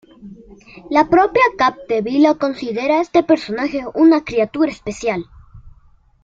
La 0.89 1.03
propia 1.11 1.43
Capdevila 1.59 2.33
considera 2.33 2.95
a 2.97 3.01
este 3.01 3.21
personaje 3.21 3.85
una 3.93 4.23
criatura 4.23 4.71
especial. 4.71 5.27